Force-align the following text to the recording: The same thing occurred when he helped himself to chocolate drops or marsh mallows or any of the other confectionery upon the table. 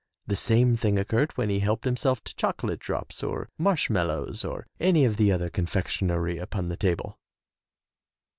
The 0.25 0.35
same 0.35 0.75
thing 0.77 0.97
occurred 0.97 1.37
when 1.37 1.51
he 1.51 1.59
helped 1.59 1.85
himself 1.85 2.23
to 2.23 2.33
chocolate 2.35 2.79
drops 2.79 3.21
or 3.21 3.49
marsh 3.59 3.87
mallows 3.87 4.43
or 4.43 4.65
any 4.79 5.05
of 5.05 5.17
the 5.17 5.31
other 5.31 5.51
confectionery 5.51 6.39
upon 6.39 6.69
the 6.69 6.75
table. 6.75 7.19